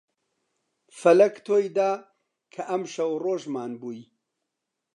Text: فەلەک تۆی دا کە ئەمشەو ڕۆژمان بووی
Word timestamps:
فەلەک 0.99 1.35
تۆی 1.45 1.67
دا 1.77 1.91
کە 2.53 2.61
ئەمشەو 2.69 3.11
ڕۆژمان 3.25 3.71
بووی 3.81 4.01